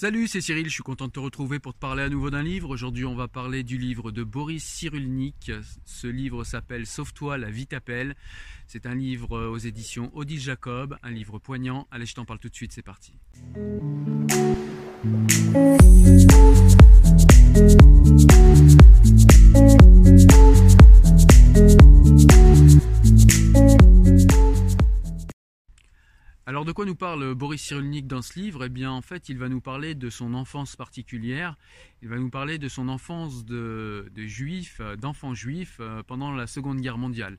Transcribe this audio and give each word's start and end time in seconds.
Salut, 0.00 0.28
c'est 0.28 0.40
Cyril, 0.40 0.66
je 0.66 0.74
suis 0.74 0.84
content 0.84 1.08
de 1.08 1.10
te 1.10 1.18
retrouver 1.18 1.58
pour 1.58 1.74
te 1.74 1.78
parler 1.80 2.04
à 2.04 2.08
nouveau 2.08 2.30
d'un 2.30 2.44
livre. 2.44 2.70
Aujourd'hui, 2.70 3.04
on 3.04 3.16
va 3.16 3.26
parler 3.26 3.64
du 3.64 3.78
livre 3.78 4.12
de 4.12 4.22
Boris 4.22 4.62
Cyrulnik. 4.62 5.50
Ce 5.84 6.06
livre 6.06 6.44
s'appelle 6.44 6.86
Sauve-toi, 6.86 7.36
la 7.36 7.50
vie 7.50 7.66
t'appelle. 7.66 8.14
C'est 8.68 8.86
un 8.86 8.94
livre 8.94 9.48
aux 9.48 9.58
éditions 9.58 10.16
Odile 10.16 10.38
Jacob, 10.38 10.96
un 11.02 11.10
livre 11.10 11.40
poignant. 11.40 11.88
Allez, 11.90 12.06
je 12.06 12.14
t'en 12.14 12.24
parle 12.24 12.38
tout 12.38 12.48
de 12.48 12.54
suite, 12.54 12.72
c'est 12.72 12.80
parti. 12.80 13.14
Parle 26.98 27.32
Boris 27.34 27.62
Cyrulnik 27.62 28.08
dans 28.08 28.22
ce 28.22 28.36
livre 28.40 28.64
Eh 28.64 28.68
bien 28.68 28.90
en 28.90 29.02
fait 29.02 29.28
il 29.28 29.38
va 29.38 29.48
nous 29.48 29.60
parler 29.60 29.94
de 29.94 30.10
son 30.10 30.34
enfance 30.34 30.74
particulière, 30.74 31.56
il 32.02 32.08
va 32.08 32.16
nous 32.16 32.28
parler 32.28 32.58
de 32.58 32.68
son 32.68 32.88
enfance 32.88 33.44
de, 33.44 34.10
juif, 34.16 34.78
euh, 34.80 34.96
d'enfant 34.96 35.32
juif 35.32 35.76
euh, 35.78 36.02
pendant 36.02 36.32
la 36.32 36.48
Seconde 36.48 36.80
Guerre 36.80 36.98
mondiale. 36.98 37.38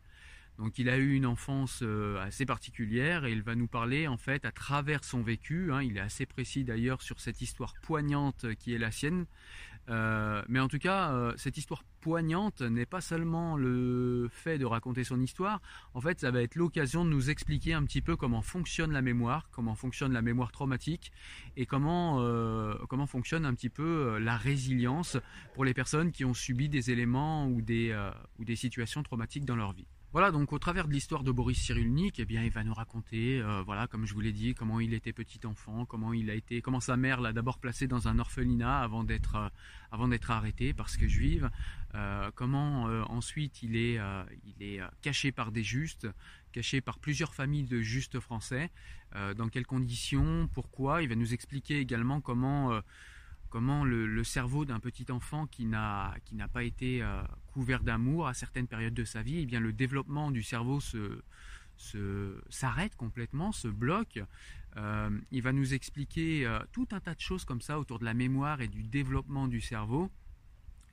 Donc 0.59 0.79
il 0.79 0.87
a 0.87 0.97
eu 0.97 1.13
une 1.13 1.25
enfance 1.25 1.81
euh, 1.83 2.23
assez 2.23 2.45
particulière 2.45 3.25
et 3.25 3.33
il 3.33 3.41
va 3.41 3.55
nous 3.55 3.67
parler 3.67 4.07
en 4.07 4.15
fait 4.15 4.45
à 4.45 4.51
travers 4.53 5.03
son 5.03 5.21
vécu, 5.21 5.73
hein. 5.73 5.83
il 5.83 5.97
est 5.97 6.01
assez 6.01 6.25
précis 6.25 6.63
d'ailleurs 6.63 7.01
sur 7.01 7.19
cette 7.19 7.41
histoire 7.41 7.73
poignante 7.81 8.45
qui 8.55 8.73
est 8.73 8.77
la 8.77 8.91
sienne, 8.91 9.25
euh, 9.89 10.43
mais 10.47 10.59
en 10.59 10.67
tout 10.67 10.77
cas, 10.77 11.11
euh, 11.11 11.33
cette 11.37 11.57
histoire 11.57 11.83
poignante 12.01 12.61
n'est 12.61 12.85
pas 12.85 13.01
seulement 13.01 13.57
le 13.57 14.29
fait 14.31 14.57
de 14.57 14.65
raconter 14.65 15.03
son 15.03 15.19
histoire, 15.19 15.61
en 15.93 16.01
fait 16.01 16.19
ça 16.19 16.31
va 16.31 16.41
être 16.41 16.55
l'occasion 16.55 17.03
de 17.03 17.09
nous 17.09 17.29
expliquer 17.29 17.73
un 17.73 17.83
petit 17.83 18.01
peu 18.01 18.15
comment 18.15 18.41
fonctionne 18.41 18.91
la 18.91 19.01
mémoire, 19.01 19.49
comment 19.51 19.75
fonctionne 19.75 20.13
la 20.13 20.21
mémoire 20.21 20.51
traumatique 20.51 21.11
et 21.57 21.65
comment, 21.65 22.21
euh, 22.21 22.75
fonctionne 23.07 23.45
un 23.45 23.53
petit 23.53 23.69
peu 23.69 24.19
la 24.19 24.37
résilience 24.37 25.17
pour 25.55 25.65
les 25.65 25.73
personnes 25.73 26.11
qui 26.11 26.25
ont 26.25 26.33
subi 26.33 26.69
des 26.69 26.91
éléments 26.91 27.47
ou 27.47 27.61
des, 27.61 27.97
ou 28.37 28.45
des 28.45 28.55
situations 28.55 29.01
traumatiques 29.03 29.45
dans 29.45 29.55
leur 29.55 29.73
vie. 29.73 29.87
Voilà, 30.11 30.31
donc 30.31 30.53
au 30.53 30.57
travers 30.57 30.87
de 30.87 30.93
l'histoire 30.93 31.23
de 31.23 31.31
Boris 31.31 31.61
Cyrulnik, 31.61 32.19
eh 32.19 32.25
bien, 32.25 32.43
il 32.43 32.49
va 32.49 32.63
nous 32.63 32.73
raconter, 32.73 33.39
euh, 33.41 33.61
voilà, 33.61 33.85
comme 33.85 34.07
je 34.07 34.15
vous 34.15 34.21
l'ai 34.21 34.31
dit, 34.31 34.55
comment 34.55 34.79
il 34.79 34.95
était 34.95 35.13
petit 35.13 35.45
enfant, 35.45 35.85
comment 35.85 36.13
il 36.13 36.31
a 36.31 36.33
été, 36.33 36.63
comment 36.63 36.79
sa 36.79 36.97
mère 36.97 37.21
l'a 37.21 37.31
d'abord 37.31 37.59
placé 37.59 37.85
dans 37.85 38.07
un 38.07 38.17
orphelinat 38.17 38.79
avant 38.79 39.03
d'être, 39.03 39.35
euh, 39.35 39.49
avant 39.91 40.07
d'être 40.07 40.31
arrêté 40.31 40.73
parce 40.73 40.97
que 40.97 41.07
juive, 41.07 41.51
euh, 41.93 42.31
comment 42.33 42.85
ensuite 43.11 43.61
il 43.61 43.75
est, 43.75 43.99
il 44.45 44.63
est 44.63 44.81
caché 45.01 45.31
par 45.31 45.51
des 45.51 45.63
justes, 45.63 46.07
caché 46.51 46.81
par 46.81 46.97
plusieurs 46.97 47.35
familles 47.35 47.67
de 47.67 47.81
justes 47.81 48.19
français, 48.19 48.71
dans 49.35 49.49
quelles 49.49 49.65
conditions, 49.65 50.47
pourquoi. 50.53 51.01
Il 51.01 51.09
va 51.09 51.15
nous 51.15 51.33
expliquer 51.33 51.79
également 51.79 52.21
comment 52.21 52.79
comment 53.49 53.83
le, 53.83 54.23
cerveau 54.23 54.65
d'un 54.65 54.79
petit 54.79 55.11
enfant 55.11 55.47
qui 55.47 55.65
n'a 55.65 56.13
pas 56.53 56.63
été 56.63 57.01
euh, 57.01 57.21
couvert 57.47 57.83
d'amour 57.83 58.27
à 58.27 58.33
certaines 58.33 58.67
périodes 58.67 58.93
de 58.93 59.03
sa 59.03 59.21
vie, 59.21 59.39
eh 59.39 59.45
bien 59.45 59.59
le 59.59 59.73
développement 59.73 60.31
du 60.31 60.43
cerveau 60.43 60.79
s'arrête 62.49 62.95
complètement, 62.95 63.51
se 63.51 63.67
bloque. 63.67 64.19
Euh, 64.77 65.09
il 65.31 65.41
va 65.41 65.51
nous 65.51 65.73
expliquer 65.73 66.45
euh, 66.45 66.59
tout 66.71 66.87
un 66.91 66.99
tas 66.99 67.15
de 67.15 67.19
choses 67.19 67.43
comme 67.43 67.61
ça 67.61 67.79
autour 67.79 67.99
de 67.99 68.05
la 68.05 68.13
mémoire 68.13 68.61
et 68.61 68.67
du 68.67 68.83
développement 68.83 69.47
du 69.47 69.61
cerveau 69.61 70.11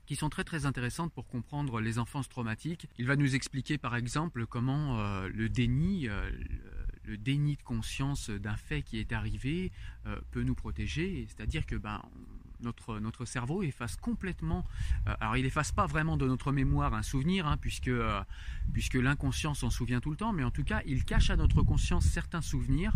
qui 0.06 0.16
sont 0.16 0.30
très 0.30 0.44
très 0.44 0.66
intéressantes 0.66 1.12
pour 1.12 1.26
comprendre 1.26 1.80
les 1.80 1.98
enfances 1.98 2.28
traumatiques. 2.28 2.88
Il 2.96 3.06
va 3.06 3.16
nous 3.16 3.34
expliquer 3.34 3.76
par 3.76 3.96
exemple 3.96 4.46
comment 4.46 4.96
le 5.26 5.48
déni, 5.48 6.06
le 7.02 7.16
déni 7.16 7.56
de 7.56 7.62
conscience 7.62 8.30
d'un 8.30 8.56
fait 8.56 8.82
qui 8.82 9.00
est 9.00 9.10
arrivé 9.12 9.72
peut 10.30 10.44
nous 10.44 10.54
protéger, 10.54 11.26
c'est-à-dire 11.26 11.66
que 11.66 11.74
ben, 11.74 12.00
notre, 12.60 12.98
notre 12.98 13.24
cerveau 13.24 13.62
efface 13.62 13.96
complètement, 13.96 14.64
euh, 15.06 15.14
alors 15.20 15.36
il 15.36 15.46
efface 15.46 15.72
pas 15.72 15.86
vraiment 15.86 16.16
de 16.16 16.26
notre 16.26 16.52
mémoire 16.52 16.94
un 16.94 17.02
souvenir, 17.02 17.46
hein, 17.46 17.56
puisque, 17.56 17.88
euh, 17.88 18.22
puisque 18.72 18.94
l'inconscient 18.94 19.54
s'en 19.54 19.70
souvient 19.70 20.00
tout 20.00 20.10
le 20.10 20.16
temps, 20.16 20.32
mais 20.32 20.44
en 20.44 20.50
tout 20.50 20.64
cas 20.64 20.82
il 20.86 21.04
cache 21.04 21.30
à 21.30 21.36
notre 21.36 21.62
conscience 21.62 22.06
certains 22.06 22.42
souvenirs, 22.42 22.92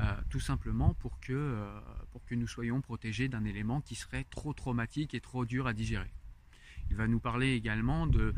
euh, 0.00 0.04
tout 0.28 0.40
simplement 0.40 0.94
pour 0.94 1.18
que, 1.20 1.64
pour 2.12 2.24
que 2.24 2.34
nous 2.34 2.46
soyons 2.46 2.80
protégés 2.80 3.28
d'un 3.28 3.44
élément 3.44 3.80
qui 3.80 3.94
serait 3.94 4.24
trop 4.24 4.52
traumatique 4.52 5.14
et 5.14 5.20
trop 5.20 5.44
dur 5.44 5.66
à 5.66 5.72
digérer. 5.72 6.12
Il 6.90 6.96
va 6.96 7.06
nous 7.06 7.20
parler 7.20 7.54
également 7.54 8.06
de, 8.06 8.34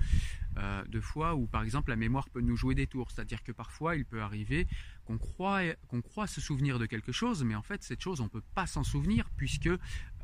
euh, 0.59 0.85
de 0.85 1.01
fois 1.01 1.35
où, 1.35 1.47
par 1.47 1.63
exemple, 1.63 1.91
la 1.91 1.97
mémoire 1.97 2.29
peut 2.29 2.41
nous 2.41 2.57
jouer 2.57 2.75
des 2.75 2.87
tours. 2.87 3.11
C'est-à-dire 3.11 3.43
que 3.43 3.53
parfois, 3.53 3.97
il 3.97 4.05
peut 4.05 4.21
arriver 4.21 4.67
qu'on 5.05 5.19
croit, 5.19 6.27
se 6.27 6.41
souvenir 6.41 6.79
de 6.79 6.87
quelque 6.87 7.13
chose, 7.13 7.43
mais 7.45 7.55
en 7.55 7.63
fait, 7.63 7.83
cette 7.83 8.01
chose, 8.01 8.21
on 8.21 8.25
ne 8.25 8.29
peut 8.29 8.43
pas 8.55 8.67
s'en 8.67 8.85
souvenir, 8.85 9.31
puisque, 9.37 9.69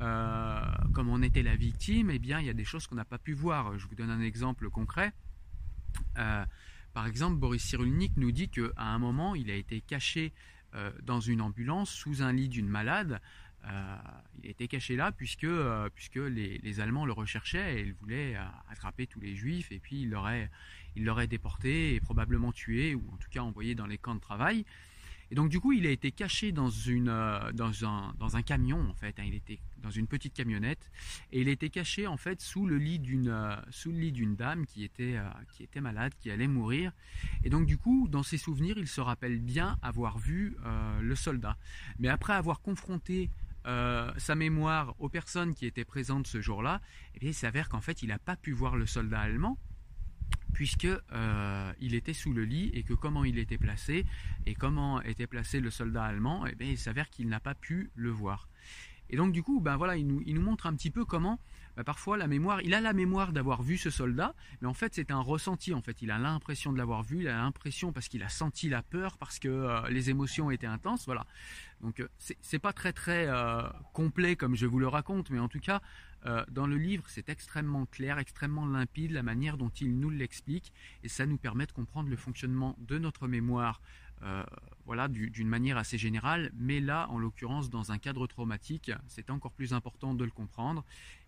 euh, 0.01 0.61
comme 0.93 1.09
on 1.09 1.23
était 1.23 1.43
la 1.43 1.57
victime, 1.57 2.11
eh 2.11 2.19
bien, 2.19 2.41
il 2.41 2.47
y 2.47 2.51
a 2.51 2.55
des 2.55 2.65
choses 2.65 2.87
qu'on 2.87 2.95
n'a 2.95 3.05
pas 3.05 3.19
pu 3.19 3.33
voir. 3.33 3.79
Je 3.79 3.87
vous 3.87 3.95
donne 3.95 4.11
un 4.11 4.21
exemple 4.21 4.71
concret. 4.71 5.13
Euh, 6.19 6.45
par 6.93 7.07
exemple, 7.07 7.37
Boris 7.37 7.63
Cyrulnik 7.63 8.17
nous 8.17 8.33
dit 8.33 8.49
qu'à 8.49 8.71
un 8.77 8.99
moment, 8.99 9.35
il 9.35 9.51
a 9.51 9.55
été 9.55 9.81
caché 9.81 10.33
dans 11.03 11.19
une 11.19 11.41
ambulance 11.41 11.89
sous 11.89 12.23
un 12.23 12.31
lit 12.31 12.51
d'une 12.51 12.69
malade 12.69 13.23
il 14.43 14.51
était 14.51 14.69
caché 14.69 14.97
là 14.97 15.13
puisque, 15.13 15.45
euh, 15.45 15.89
puisque 15.95 16.17
les, 16.17 16.81
Allemands 16.81 17.07
le 17.07 17.13
recherchaient 17.13 17.81
et 17.81 17.83
ils 17.83 17.95
voulaient 17.95 18.37
euh, 18.37 18.45
attraper 18.71 19.07
tous 19.07 19.21
les 19.21 19.35
Juifs 19.35 19.73
et 19.73 19.79
puis 19.79 20.03
ils 20.03 20.11
l'auraient, 20.11 21.27
déporté 21.27 21.95
et 21.95 22.01
probablement 22.01 22.53
tué 22.53 22.95
ou 22.95 23.05
en 23.13 23.17
tout 23.17 23.29
cas 23.31 23.41
envoyé 23.41 23.75
dans 23.75 23.87
les 23.87 23.99
camps 23.99 24.15
de 24.15 24.21
travail. 24.21 24.65
Et 25.31 25.35
donc 25.35 25.51
du 25.51 25.61
coup, 25.61 25.73
il 25.73 25.87
a 25.87 25.91
été 25.91 26.11
caché 26.11 26.53
dans, 26.53 26.71
une, 26.71 27.13
dans, 27.53 27.85
un, 27.85 28.15
dans 28.19 28.37
un 28.37 28.43
camion 28.43 28.89
en 28.89 28.95
fait. 28.95 29.19
Hein. 29.19 29.25
il 29.27 29.35
était 29.35 29.59
dans 29.83 29.91
une 29.91 30.07
petite 30.07 30.33
camionnette 30.33 30.91
et 31.33 31.43
il 31.43 31.49
était 31.49 31.69
caché 31.69 32.07
en 32.07 32.17
fait 32.17 32.41
sous 32.41 32.67
le 32.67 32.79
lit 32.79 32.99
d'une 32.99 33.61
sous 33.71 33.93
dame 34.39 34.65
qui 34.65 34.85
était 34.85 35.19
qui 35.53 35.65
était 35.65 35.83
malade, 35.83 36.15
qui 36.19 36.31
allait 36.31 36.49
mourir. 36.49 36.93
Et 37.45 37.51
donc 37.51 37.67
du 37.67 37.77
coup, 37.77 38.09
dans 38.09 38.23
ses 38.23 38.39
souvenirs, 38.39 38.79
il 38.79 38.89
se 38.89 39.03
rappelle 39.03 39.39
bien 39.39 39.79
avoir 39.83 40.19
vu 40.19 40.57
le 41.01 41.15
soldat. 41.15 41.59
Mais 41.99 42.09
après 42.09 42.33
avoir 42.33 42.63
confronté 42.63 43.29
euh, 43.69 44.11
sa 44.17 44.35
mémoire 44.35 44.95
aux 44.99 45.09
personnes 45.09 45.55
qui 45.55 45.67
étaient 45.67 45.85
présentes 45.85 46.27
ce 46.27 46.41
jour-là, 46.41 46.81
eh 47.15 47.27
il 47.27 47.35
s'avère 47.35 47.69
qu'en 47.69 47.81
fait, 47.81 48.03
il 48.03 48.09
n'a 48.09 48.19
pas 48.19 48.35
pu 48.37 48.53
voir 48.53 48.77
le 48.77 48.87
soldat 48.87 49.21
allemand 49.21 49.59
puisque 50.55 50.87
euh, 50.87 51.73
il 51.79 51.95
était 51.95 52.15
sous 52.15 52.33
le 52.33 52.45
lit 52.45 52.71
et 52.75 52.83
que 52.83 52.95
comment 52.95 53.25
il 53.25 53.39
était 53.39 53.59
placé 53.59 54.05
et 54.47 54.55
comment 54.55 55.01
était 55.03 55.29
placé 55.29 55.61
le 55.61 55.71
soldat 55.71 56.03
allemand, 56.03 56.47
eh 56.47 56.57
il 56.61 56.79
s'avère 56.79 57.11
qu'il 57.11 57.29
n'a 57.29 57.39
pas 57.39 57.55
pu 57.55 57.91
le 57.95 58.11
voir. 58.11 58.49
Et 59.11 59.17
donc 59.17 59.33
du 59.33 59.43
coup, 59.43 59.61
ben 59.61 59.77
voilà, 59.77 59.97
il 59.97 60.07
nous, 60.07 60.41
montre 60.41 60.67
un 60.67 60.75
petit 60.75 60.91
peu 60.91 61.05
comment 61.05 61.39
ben, 61.77 61.85
parfois 61.85 62.17
la 62.17 62.27
mémoire, 62.27 62.61
il 62.63 62.75
a 62.75 62.81
la 62.81 62.93
mémoire 62.93 63.33
d'avoir 63.33 63.63
vu 63.63 63.79
ce 63.79 63.91
soldat, 63.91 64.35
mais 64.61 64.69
en 64.69 64.75
fait 64.75 64.95
c'est 64.95 65.11
un 65.11 65.21
ressenti. 65.21 65.73
En 65.75 65.83
fait, 65.83 66.03
il 66.03 66.11
a 66.11 66.19
l'impression 66.19 66.73
de 66.73 66.79
l'avoir 66.79 67.03
vu, 67.03 67.21
il 67.21 67.29
a 67.29 67.37
l'impression 67.37 67.93
parce 67.93 68.09
qu'il 68.09 68.23
a 68.23 68.29
senti 68.29 68.69
la 68.69 68.83
peur, 68.83 69.17
parce 69.17 69.39
que 69.39 69.49
euh, 69.49 69.89
les 69.89 70.11
émotions 70.11 70.51
étaient 70.51 70.67
intenses, 70.67 71.07
voilà. 71.07 71.25
Donc 71.81 72.01
euh, 72.01 72.09
c'est 72.19 72.59
pas 72.59 72.73
très 72.73 72.93
très 72.93 73.27
euh, 73.29 73.63
complet 73.93 74.35
comme 74.35 74.57
je 74.57 74.67
vous 74.67 74.81
le 74.81 74.89
raconte, 74.89 75.31
mais 75.31 75.39
en 75.39 75.49
tout 75.49 75.61
cas 75.61 75.81
dans 76.51 76.67
le 76.67 76.77
livre 76.77 77.05
c'est 77.07 77.29
extrêmement 77.29 77.87
clair, 77.87 78.19
extrêmement 78.19 78.67
limpide 78.67 79.13
la 79.13 79.23
manière 79.23 79.57
dont 79.57 79.69
il 79.69 79.99
nous 80.01 80.11
l'explique, 80.11 80.73
et 81.05 81.09
ça 81.09 81.27
nous 81.27 81.39
permet 81.39 81.65
de 81.65 81.71
comprendre 81.71 82.11
le 82.11 82.17
fonctionnement 82.17 82.77
de 82.81 82.99
notre 82.99 83.29
mémoire 83.29 83.81
euh, 84.23 84.45
voilà, 84.87 85.07
d'une 85.09 85.49
manière 85.49 85.77
assez 85.77 85.99
générale, 85.99 86.51
mais 86.57 86.81
là, 86.81 87.09
en 87.11 87.19
l'occurrence, 87.19 87.69
dans 87.69 87.93
un 87.93 87.99
cadre 87.99 88.27
traumatique, 88.27 88.91
c'est 89.07 89.29
encore 89.29 89.53
plus 89.53 89.75
important 89.75 90.15
de 90.15 90.25
le 90.25 90.31
comprendre. 90.31 90.83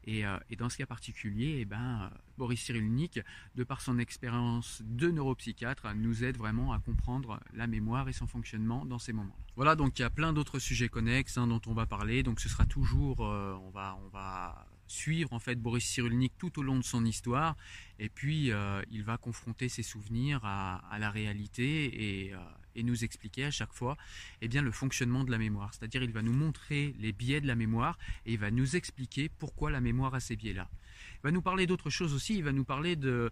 Et, 0.04 0.24
euh, 0.24 0.38
dans 0.58 0.70
ce 0.70 0.78
cas 0.78 0.86
particulier, 0.86 1.58
eh 1.60 1.64
ben, 1.66 2.04
euh, 2.04 2.16
Boris 2.38 2.62
Cyrulnik, 2.62 3.20
de 3.54 3.64
par 3.64 3.82
son 3.82 3.98
expérience 3.98 4.80
de 4.86 5.10
neuropsychiatre, 5.10 5.94
nous 5.94 6.24
aide 6.24 6.38
vraiment 6.38 6.72
à 6.72 6.78
comprendre 6.78 7.38
la 7.52 7.66
mémoire 7.66 8.08
et 8.08 8.14
son 8.14 8.26
fonctionnement 8.26 8.86
dans 8.86 8.98
ces 8.98 9.12
moments. 9.12 9.36
Voilà, 9.56 9.76
donc 9.76 9.98
il 9.98 10.02
y 10.02 10.06
a 10.06 10.10
plein 10.10 10.32
d'autres 10.32 10.58
sujets 10.58 10.88
connexes 10.88 11.36
hein, 11.36 11.46
dont 11.46 11.60
on 11.66 11.74
va 11.74 11.84
parler. 11.84 12.22
Donc 12.22 12.40
ce 12.40 12.48
sera 12.48 12.64
toujours, 12.64 13.20
on 13.20 13.70
va, 13.74 13.98
on 14.02 14.08
va 14.08 14.66
suivre 14.86 15.34
en 15.34 15.38
fait 15.38 15.56
Boris 15.56 15.84
Cyrulnik 15.84 16.32
tout 16.38 16.58
au 16.58 16.62
long 16.62 16.76
de 16.76 16.82
son 16.82 17.04
histoire 17.04 17.56
et 18.00 18.08
puis 18.08 18.50
il 18.90 19.04
va 19.04 19.18
confronter 19.18 19.68
ses 19.68 19.84
souvenirs 19.84 20.40
à, 20.42 20.98
la 20.98 21.10
réalité 21.10 22.30
euh, 22.34 22.38
et, 22.74 22.82
nous 22.82 23.04
expliquer 23.04 23.44
à 23.44 23.50
chaque 23.50 23.72
fois 23.72 23.96
eh 24.40 24.48
bien, 24.48 24.62
le 24.62 24.70
fonctionnement 24.70 25.24
de 25.24 25.30
la 25.30 25.38
mémoire. 25.38 25.72
C'est-à-dire 25.74 26.02
il 26.02 26.12
va 26.12 26.22
nous 26.22 26.32
montrer 26.32 26.94
les 26.98 27.12
biais 27.12 27.40
de 27.40 27.46
la 27.46 27.54
mémoire 27.54 27.98
et 28.26 28.32
il 28.32 28.38
va 28.38 28.50
nous 28.50 28.76
expliquer 28.76 29.28
pourquoi 29.28 29.70
la 29.70 29.80
mémoire 29.80 30.14
a 30.14 30.20
ces 30.20 30.36
biais-là. 30.36 30.68
Il 31.16 31.24
va 31.24 31.30
nous 31.30 31.42
parler 31.42 31.66
d'autres 31.66 31.90
choses 31.90 32.14
aussi, 32.14 32.36
il 32.36 32.44
va 32.44 32.52
nous 32.52 32.64
parler 32.64 32.96
de, 32.96 33.30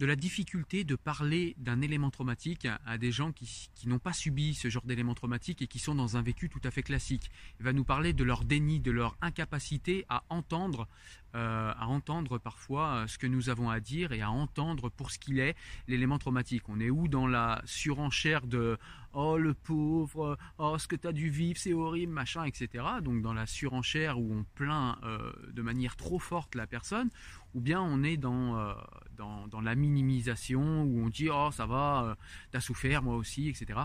de 0.00 0.06
la 0.06 0.16
difficulté 0.16 0.82
de 0.82 0.96
parler 0.96 1.54
d'un 1.58 1.82
élément 1.82 2.10
traumatique 2.10 2.66
à 2.86 2.96
des 2.96 3.12
gens 3.12 3.32
qui, 3.32 3.70
n'ont 3.86 3.98
pas 3.98 4.14
subi 4.14 4.54
ce 4.54 4.70
genre 4.70 4.84
d'élément 4.84 5.14
traumatique 5.14 5.60
et 5.60 5.66
qui 5.66 5.78
sont 5.78 5.94
dans 5.94 6.16
un 6.16 6.22
vécu 6.22 6.48
tout 6.48 6.60
à 6.64 6.70
fait 6.70 6.82
classique. 6.82 7.30
Il 7.58 7.64
va 7.64 7.74
nous 7.74 7.84
parler 7.84 8.12
de 8.12 8.24
leur 8.24 8.44
déni, 8.44 8.80
de 8.80 8.90
leur 8.90 9.16
incapacité 9.20 10.06
à 10.08 10.24
entendre 10.30 10.88
euh, 11.34 11.72
à 11.78 11.86
entendre 11.86 12.38
parfois 12.38 12.88
euh, 12.88 13.06
ce 13.06 13.16
que 13.16 13.26
nous 13.28 13.50
avons 13.50 13.70
à 13.70 13.78
dire 13.78 14.10
et 14.10 14.20
à 14.20 14.30
entendre 14.30 14.88
pour 14.88 15.12
ce 15.12 15.18
qu'il 15.18 15.38
est 15.38 15.54
l'élément 15.86 16.18
traumatique. 16.18 16.68
On 16.68 16.80
est 16.80 16.90
où 16.90 17.06
dans 17.06 17.28
la 17.28 17.62
surenchère 17.64 18.46
de 18.46 18.78
oh 19.12 19.38
le 19.38 19.54
pauvre, 19.54 20.36
oh 20.58 20.76
ce 20.78 20.88
que 20.88 20.96
tu 20.96 21.06
as 21.06 21.12
dû 21.12 21.30
vivre, 21.30 21.58
c'est 21.58 21.72
horrible, 21.72 22.12
machin, 22.12 22.44
etc. 22.44 22.84
Donc 23.02 23.22
dans 23.22 23.32
la 23.32 23.46
surenchère 23.46 24.18
où 24.18 24.34
on 24.34 24.44
plaint 24.56 24.98
euh, 25.04 25.32
de 25.52 25.62
manière 25.62 25.96
trop 25.96 26.18
forte 26.18 26.56
la 26.56 26.66
personne, 26.66 27.10
ou 27.54 27.60
bien 27.60 27.80
on 27.80 28.02
est 28.02 28.16
dans, 28.16 28.74
dans, 29.16 29.46
dans, 29.48 29.60
la 29.60 29.74
minimisation 29.74 30.82
où 30.82 31.04
on 31.04 31.08
dit 31.08 31.28
oh 31.30 31.50
ça 31.52 31.66
va, 31.66 32.16
t'as 32.52 32.60
souffert, 32.60 33.02
moi 33.02 33.16
aussi, 33.16 33.48
etc. 33.48 33.80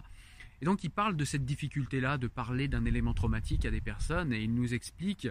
Et 0.62 0.66
donc 0.66 0.84
il 0.84 0.90
parle 0.90 1.16
de 1.16 1.26
cette 1.26 1.46
difficulté-là 1.46 2.18
de 2.18 2.28
parler 2.28 2.68
d'un 2.68 2.86
élément 2.86 3.14
traumatique 3.14 3.66
à 3.66 3.72
des 3.72 3.82
personnes 3.82 4.34
et 4.34 4.42
il 4.42 4.54
nous 4.54 4.74
explique 4.74 5.28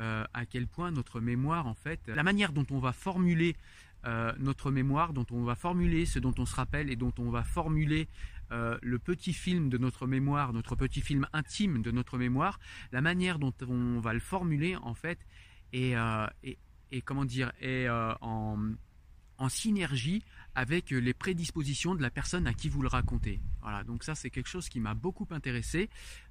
euh, 0.00 0.24
à 0.32 0.46
quel 0.46 0.66
point 0.66 0.90
notre 0.90 1.20
mémoire, 1.20 1.66
en 1.66 1.74
fait, 1.74 2.00
la 2.08 2.22
manière 2.22 2.52
dont 2.52 2.66
on 2.70 2.78
va 2.78 2.92
formuler 2.92 3.56
euh, 4.04 4.32
notre 4.38 4.70
mémoire, 4.70 5.12
dont 5.12 5.26
on 5.30 5.44
va 5.44 5.54
formuler 5.54 6.06
ce 6.06 6.18
dont 6.18 6.34
on 6.38 6.46
se 6.46 6.56
rappelle 6.56 6.90
et 6.90 6.96
dont 6.96 7.12
on 7.18 7.30
va 7.30 7.44
formuler 7.44 8.08
euh, 8.50 8.76
le 8.82 8.98
petit 8.98 9.32
film 9.32 9.68
de 9.68 9.78
notre 9.78 10.06
mémoire, 10.06 10.52
notre 10.52 10.74
petit 10.74 11.00
film 11.00 11.26
intime 11.32 11.82
de 11.82 11.90
notre 11.90 12.18
mémoire, 12.18 12.58
la 12.90 13.00
manière 13.00 13.38
dont 13.38 13.54
on 13.68 14.00
va 14.00 14.12
le 14.12 14.20
formuler, 14.20 14.76
en 14.76 14.94
fait, 14.94 15.18
et, 15.72 15.94
comment 17.04 17.24
dire, 17.24 17.52
est 17.60 17.88
en, 17.88 18.58
en 19.38 19.48
synergie 19.48 20.22
avec 20.54 20.90
les 20.90 21.14
prédispositions 21.14 21.94
de 21.94 22.02
la 22.02 22.10
personne 22.10 22.46
à 22.46 22.54
qui 22.54 22.68
vous 22.68 22.82
le 22.82 22.88
racontez. 22.88 23.40
Voilà, 23.62 23.84
donc 23.84 24.02
ça 24.02 24.14
c'est 24.16 24.28
quelque 24.28 24.48
chose 24.48 24.68
qui 24.68 24.80
m'a 24.80 24.94
beaucoup 24.94 25.26
intéressé. 25.30 25.88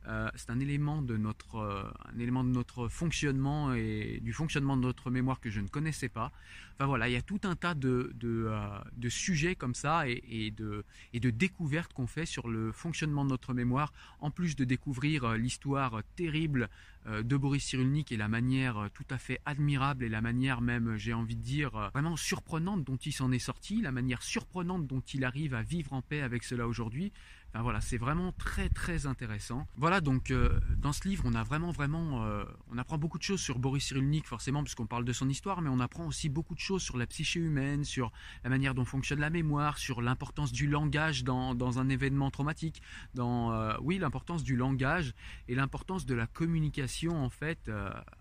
Euh, 0.08 0.30
c'est 0.36 0.50
un 0.50 0.60
élément 0.60 1.02
de 1.02 1.16
notre, 1.16 1.56
euh, 1.56 1.84
un 2.14 2.20
élément 2.20 2.44
de 2.44 2.50
notre 2.50 2.90
fonctionnement 2.90 3.74
et 3.74 4.20
du 4.22 4.34
fonctionnement 4.34 4.76
de 4.76 4.82
notre 4.82 5.10
mémoire 5.12 5.40
que 5.40 5.50
je 5.50 5.62
ne 5.62 5.68
connaissais 5.68 6.10
pas. 6.10 6.32
Enfin 6.76 6.88
voilà, 6.88 7.08
il 7.08 7.14
y 7.14 7.18
a 7.18 7.22
tout 7.22 7.40
un 7.44 7.56
tas 7.56 7.74
de, 7.74 8.12
de, 8.16 8.48
euh, 8.50 9.10
sujets 9.10 9.56
comme 9.56 9.76
ça 9.76 10.08
et, 10.08 10.52
de, 10.52 10.84
et 11.14 11.20
de 11.20 11.30
découvertes 11.30 11.94
qu'on 11.94 12.08
fait 12.08 12.26
sur 12.26 12.50
le 12.50 12.72
fonctionnement 12.72 13.24
de 13.24 13.30
notre 13.30 13.54
mémoire, 13.54 13.94
en 14.20 14.32
plus 14.32 14.56
de 14.56 14.66
découvrir 14.66 15.34
l'histoire 15.34 16.02
terrible 16.16 16.70
de 17.08 17.36
Boris 17.36 17.64
Cyrulnik 17.64 18.12
et 18.12 18.18
la 18.18 18.28
manière 18.28 18.90
tout 18.94 19.06
à 19.10 19.18
fait 19.18 19.42
admirable 19.46 20.04
et 20.04 20.10
la 20.10 20.22
manière 20.22 20.62
même, 20.62 20.98
j'ai 20.98 21.14
envie 21.14 21.36
de 21.36 21.42
dire, 21.42 21.72
vraiment 21.94 22.16
surprenante 22.16 22.84
dont 22.84 22.98
il 22.98 23.12
s'en 23.12 23.32
est 23.32 23.40
sorti, 23.40 23.82
la 23.82 23.92
manière 23.92 24.11
surprenante 24.20 24.88
dont 24.88 25.02
il 25.14 25.24
arrive 25.24 25.54
à 25.54 25.62
vivre 25.62 25.94
en 25.94 26.02
paix 26.02 26.22
avec 26.22 26.44
cela 26.44 26.68
aujourd'hui 26.68 27.14
voilà, 27.60 27.82
c'est 27.82 27.98
vraiment 27.98 28.32
très 28.32 28.70
très 28.70 29.06
intéressant. 29.06 29.68
Voilà, 29.76 30.00
donc 30.00 30.32
euh, 30.32 30.58
dans 30.78 30.94
ce 30.94 31.06
livre, 31.08 31.24
on 31.26 31.34
a 31.34 31.44
vraiment 31.44 31.72
vraiment, 31.72 32.26
euh, 32.26 32.46
on 32.72 32.78
apprend 32.78 32.98
beaucoup 32.98 33.18
de 33.18 33.24
choses 33.24 33.42
sur 33.42 33.60
Boris 33.60 33.86
Cyrulnik 33.86 34.26
forcément 34.26 34.64
puisqu'on 34.64 34.86
parle 34.86 35.04
de 35.04 35.12
son 35.12 35.28
histoire, 35.28 35.62
mais 35.62 35.70
on 35.70 35.82
apprend 35.82 36.06
aussi 36.06 36.30
beaucoup 36.30 36.56
de 36.56 36.62
choses 36.62 36.82
sur 36.82 36.98
la 36.98 37.06
psyché 37.08 37.42
humaine, 37.42 37.84
sur 37.84 38.14
la 38.46 38.50
manière 38.50 38.74
dont 38.74 38.86
fonctionne 38.86 39.20
la 39.20 39.30
mémoire, 39.30 39.78
sur 39.78 40.02
l'importance 40.02 40.54
du 40.54 40.68
langage 40.68 41.26
dans, 41.26 41.54
dans, 41.54 41.80
un 41.80 41.90
événement 41.90 42.32
traumatique, 42.32 42.82
dans 43.16 43.52
euh, 43.52 43.74
oui 43.82 43.98
l'importance 43.98 44.44
du 44.44 44.56
langage 44.56 45.14
et 45.50 45.56
l'importance 45.56 46.06
de 46.06 46.16
la 46.16 46.28
communication 46.28 47.22
en 47.22 47.30
fait 47.30 47.70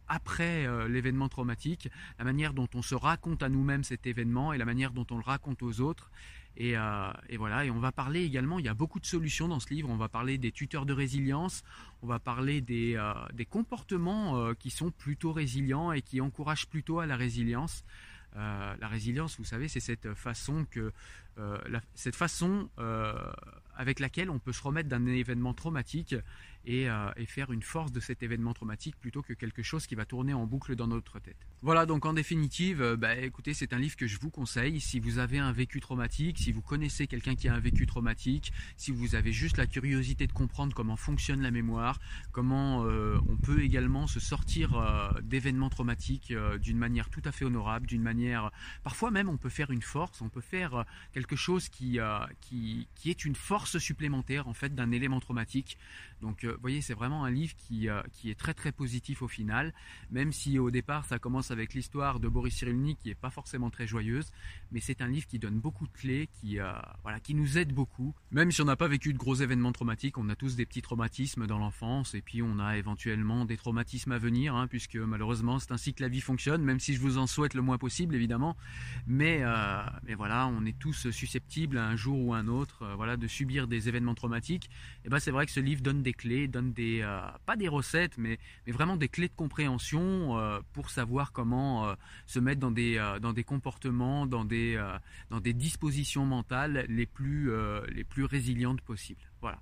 après 0.09 0.67
l'événement 0.89 1.29
traumatique, 1.29 1.89
la 2.19 2.25
manière 2.25 2.53
dont 2.53 2.69
on 2.75 2.83
se 2.83 2.97
raconte 2.97 3.43
à 3.43 3.49
nous-mêmes 3.49 3.85
cet 3.85 4.07
événement 4.07 4.53
et 4.53 4.59
la 4.59 4.65
manière 4.65 4.93
dont 4.93 5.07
on 5.11 5.17
le 5.17 5.23
raconte 5.23 5.63
aux 5.63 5.81
autres. 5.81 6.11
Euh, 6.59 7.13
et, 7.29 7.37
voilà, 7.37 7.65
et 7.65 7.71
on 7.71 7.79
va 7.79 7.93
parler 7.93 8.23
également, 8.23 8.59
il 8.59 8.65
y 8.65 8.69
a 8.69 8.75
beaucoup 8.75 9.01
de 9.01 9.07
solutions 9.07 9.49
dans 9.49 9.61
ce 9.61 9.73
livre, 9.73 9.89
on 9.89 9.97
va 9.97 10.09
parler 10.09 10.37
des 10.37 10.53
tuteurs 10.53 10.85
de 10.85 10.93
résilience, 10.93 11.63
on 12.03 12.07
va 12.07 12.19
parler 12.19 12.61
des, 12.61 12.97
euh, 12.97 13.45
comportements 13.49 14.37
euh, 14.37 14.55
qui 14.55 14.71
sont 14.71 14.91
plutôt 14.91 15.33
résilients 15.33 15.93
et 15.93 16.03
qui 16.03 16.21
encouragent 16.21 16.67
plutôt 16.67 17.01
à 17.01 17.07
la 17.07 17.17
résilience. 17.17 17.85
la 18.35 18.89
résilience, 18.89 19.39
vous 19.39 19.45
savez, 19.45 19.69
c'est 19.69 19.81
cette 19.81 20.15
façon 20.15 20.65
que 20.71 20.93
cette 21.95 22.17
façon 22.17 22.69
avec 23.75 23.99
laquelle 23.99 24.31
on 24.31 24.39
peut 24.39 24.53
se 24.53 24.63
remettre 24.63 24.89
d'un 24.89 25.05
événement 25.07 25.55
traumatique 25.55 26.15
euh, 26.69 27.11
et, 27.17 27.25
faire 27.25 27.53
une 27.53 27.63
force 27.63 27.91
de 27.91 28.01
cet 28.01 28.23
événement 28.23 28.53
traumatique 28.53 28.95
plutôt 29.01 29.23
que 29.23 29.33
quelque 29.33 29.63
chose 29.63 29.87
qui 29.87 29.95
va 29.95 30.05
tourner 30.05 30.35
en 30.35 30.47
boucle 30.47 30.77
dans 30.77 30.87
notre 30.87 31.19
tête. 31.19 31.47
Voilà, 31.63 31.87
donc 31.87 32.05
en 32.05 32.13
définitive, 32.13 32.83
euh, 32.83 32.97
bah, 32.97 33.17
écoutez, 33.17 33.55
c'est 33.55 33.73
un 33.73 33.79
livre 33.79 33.97
que 33.97 34.07
je 34.07 34.19
vous 34.21 34.29
conseille. 34.29 34.79
Si 34.79 35.01
vous 35.01 35.19
avez 35.19 35.39
un 35.39 35.53
vécu 35.53 35.81
traumatique, 35.81 36.39
si 36.39 36.53
vous 36.53 36.61
connaissez 36.61 37.07
quelqu'un 37.07 37.35
qui 37.35 37.49
a 37.49 37.55
un 37.55 37.61
vécu 37.61 37.87
traumatique, 37.87 38.53
si 38.77 38.91
vous 38.91 39.15
avez 39.15 39.33
juste 39.33 39.57
la 39.57 39.67
curiosité 39.67 40.27
de 40.27 40.33
comprendre 40.33 40.75
comment 40.75 40.97
fonctionne 40.97 41.41
la 41.41 41.51
mémoire, 41.51 41.99
comment 42.31 42.85
euh, 42.85 43.19
on 43.29 43.37
peut 43.37 43.63
également 43.63 44.07
se 44.07 44.21
sortir 44.21 44.71
d'événements 45.23 45.71
traumatiques 45.71 46.35
d'une 46.61 46.79
manière 46.79 47.09
tout 47.09 47.23
à 47.25 47.33
fait 47.33 47.47
honorable, 47.47 47.87
d'une 47.87 48.03
manière... 48.03 48.51
Parfois 48.83 49.11
même, 49.11 49.31
on 49.31 49.39
peut 49.39 49.49
faire 49.49 49.71
une 49.71 49.83
force, 49.83 50.21
on 50.21 50.29
peut 50.29 50.43
faire 50.43 50.85
quelque 51.13 51.37
chose 51.37 51.71
qui, 51.71 51.99
qui, 52.41 52.87
qui 52.95 53.11
est 53.11 53.25
une 53.25 53.35
force 53.35 53.79
supplémentaire 53.79 54.47
en 54.47 54.55
fait 54.55 54.75
d'un 54.75 54.91
élément 54.91 55.21
traumatique. 55.21 55.79
Donc 56.21 56.45
vous 56.55 56.61
voyez, 56.61 56.81
c'est 56.81 56.95
vraiment 56.95 57.25
un 57.25 57.31
livre 57.31 57.55
qui, 57.57 57.89
euh, 57.89 58.03
qui 58.13 58.31
est 58.31 58.39
très 58.39 58.55
très 58.55 58.73
positif 58.73 59.23
au 59.23 59.29
final, 59.29 59.73
même 60.11 60.33
si 60.33 60.59
au 60.59 60.71
départ 60.71 61.05
ça 61.05 61.19
commence 61.19 61.51
avec 61.51 61.75
l'histoire 61.75 62.21
de 62.21 62.29
Boris 62.29 62.55
Cyrulnik 62.55 62.99
qui 62.99 63.09
n'est 63.09 63.15
pas 63.15 63.31
forcément 63.31 63.71
très 63.71 63.87
joyeuse, 63.87 64.31
mais 64.73 64.81
c'est 64.81 65.03
un 65.03 65.09
livre 65.09 65.27
qui 65.27 65.39
donne 65.39 65.59
beaucoup 65.59 65.87
de 65.87 65.93
clés, 65.93 66.29
qui, 66.41 66.59
euh, 66.59 66.73
voilà, 67.03 67.21
qui 67.21 67.35
nous 67.35 67.59
aide 67.59 67.73
beaucoup. 67.73 68.15
Même 68.31 68.53
si 68.53 68.61
on 68.63 68.65
n'a 68.65 68.77
pas 68.77 68.89
vécu 68.89 69.13
de 69.13 69.19
gros 69.19 69.35
événements 69.35 69.73
traumatiques, 69.73 70.19
on 70.19 70.29
a 70.29 70.37
tous 70.37 70.57
des 70.57 70.67
petits 70.67 70.83
traumatismes 70.83 71.47
dans 71.47 71.59
l'enfance, 71.59 72.15
et 72.15 72.23
puis 72.23 72.43
on 72.43 72.59
a 72.59 72.77
éventuellement 72.77 73.45
des 73.45 73.57
traumatismes 73.57 74.13
à 74.13 74.19
venir, 74.19 74.55
hein, 74.55 74.67
puisque 74.67 74.97
malheureusement 74.97 75.59
c'est 75.59 75.73
ainsi 75.73 75.95
que 75.95 76.03
la 76.03 76.09
vie 76.09 76.21
fonctionne, 76.21 76.63
même 76.63 76.81
si 76.81 76.95
je 76.95 77.01
vous 77.01 77.19
en 77.19 77.27
souhaite 77.27 77.55
le 77.55 77.63
moins 77.63 77.79
possible 77.79 78.15
évidemment, 78.15 78.57
mais, 79.07 79.41
euh, 79.43 79.83
mais 80.05 80.15
voilà, 80.15 80.47
on 80.49 80.65
est 80.65 80.79
tous 80.79 81.11
susceptibles 81.11 81.79
un 81.79 81.97
jour 81.97 82.19
ou 82.19 82.35
un 82.35 82.47
autre 82.47 82.87
voilà, 82.97 83.17
de 83.17 83.27
subir 83.27 83.67
des 83.67 83.89
événements 83.89 84.15
traumatiques. 84.15 84.71
Et 85.05 85.09
ben 85.09 85.19
c'est 85.19 85.31
vrai 85.31 85.47
que 85.47 85.53
ce 85.53 85.61
livre 85.61 85.83
donne 85.83 86.03
des 86.03 86.13
clés 86.13 86.40
donne 86.49 86.75
euh, 86.79 87.21
pas 87.47 87.57
des 87.57 87.69
recettes, 87.69 88.19
mais, 88.19 88.39
vraiment 88.67 88.97
des 88.97 89.09
clés 89.09 89.29
de 89.29 89.35
compréhension 89.35 90.39
euh, 90.39 90.61
pour 90.73 90.91
savoir 90.91 91.33
comment 91.33 91.89
euh, 91.89 91.95
se 92.27 92.39
mettre 92.39 92.61
dans 92.61 92.71
des, 92.71 93.45
comportements, 93.45 94.27
dans 94.27 94.45
des, 94.45 94.83
dans 95.31 95.41
des 95.41 95.53
dispositions 95.53 96.25
mentales 96.25 96.87
les 96.89 97.07
plus, 97.07 97.51
les 97.89 98.05
plus 98.05 98.25
résilientes 98.25 98.81
possibles. 98.81 99.21
Voilà. 99.41 99.61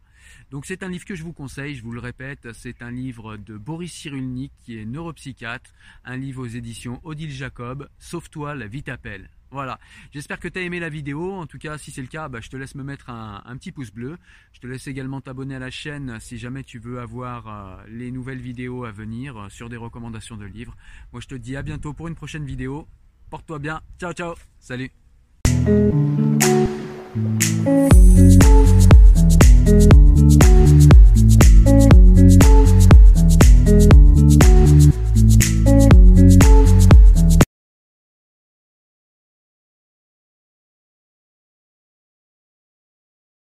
Donc 0.50 0.66
c'est 0.66 0.82
un 0.82 0.88
livre 0.88 1.04
que 1.04 1.14
je 1.14 1.22
vous 1.22 1.32
conseille, 1.32 1.74
je 1.74 1.82
vous 1.82 1.92
le 1.92 2.00
répète, 2.00 2.52
c'est 2.52 2.82
un 2.82 2.90
livre 2.90 3.36
de 3.36 3.56
Boris 3.56 3.92
Cyrulnik 3.92 4.52
qui 4.62 4.78
est 4.78 4.84
neuropsychiatre, 4.84 5.70
un 6.04 6.16
livre 6.16 6.42
aux 6.42 6.48
éditions 6.48 7.00
Odile 7.04 7.30
Jacob, 7.30 7.88
Sauve-toi, 7.98 8.54
la 8.54 8.66
vie 8.66 8.82
t'appelle. 8.82 9.30
Voilà, 9.50 9.78
j'espère 10.12 10.38
que 10.38 10.48
tu 10.48 10.58
as 10.58 10.62
aimé 10.62 10.78
la 10.78 10.90
vidéo. 10.90 11.32
En 11.32 11.46
tout 11.46 11.58
cas, 11.58 11.78
si 11.78 11.90
c'est 11.90 12.02
le 12.02 12.06
cas, 12.06 12.28
bah, 12.28 12.40
je 12.42 12.50
te 12.50 12.56
laisse 12.56 12.74
me 12.74 12.82
mettre 12.82 13.08
un, 13.08 13.56
petit 13.56 13.72
pouce 13.72 13.90
bleu. 13.90 14.18
Je 14.52 14.60
te 14.60 14.66
laisse 14.66 14.86
également 14.86 15.20
t'abonner 15.20 15.54
à 15.54 15.58
la 15.58 15.70
chaîne 15.70 16.18
si 16.20 16.38
jamais 16.38 16.64
tu 16.64 16.78
veux 16.78 17.00
avoir 17.00 17.48
euh, 17.48 17.82
les 17.88 18.10
nouvelles 18.10 18.40
vidéos 18.40 18.84
à 18.84 18.92
venir 18.92 19.36
euh, 19.36 19.48
sur 19.48 19.68
des 19.68 19.76
recommandations 19.76 20.36
de 20.36 20.44
livres. 20.44 20.76
Moi, 21.12 21.20
je 21.22 21.28
te 21.28 21.34
dis 21.34 21.56
à 21.56 21.62
bientôt 21.62 21.94
pour 21.94 22.08
une 22.08 22.14
prochaine 22.14 22.44
vidéo. 22.44 22.86
Porte-toi 23.30 23.58
bien. 23.58 23.80
Ciao, 23.98 24.12
ciao. 24.12 24.34
Salut. 24.60 24.90